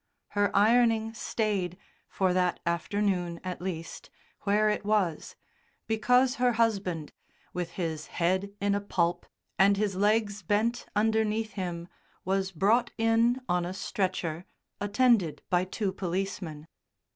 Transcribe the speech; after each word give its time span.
Her 0.29 0.49
ironing 0.57 1.13
stayed, 1.13 1.77
for 2.09 2.33
that 2.33 2.59
afternoon 2.65 3.39
at 3.43 3.61
least, 3.61 4.09
where 4.45 4.67
it 4.67 4.83
was, 4.83 5.35
because 5.85 6.37
her 6.37 6.53
husband, 6.53 7.13
with 7.53 7.73
his 7.73 8.07
head 8.07 8.51
in 8.59 8.73
a 8.73 8.81
pulp 8.81 9.27
and 9.59 9.77
his 9.77 9.95
legs 9.95 10.41
bent 10.41 10.87
underneath 10.95 11.51
him, 11.53 11.87
was 12.25 12.51
brought 12.51 12.89
in 12.97 13.41
on 13.47 13.63
a 13.63 13.75
stretcher, 13.75 14.43
attended 14.79 15.43
by 15.51 15.65
two 15.65 15.93
policemen. 15.93 16.65